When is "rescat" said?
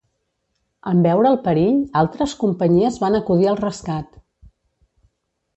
3.63-4.21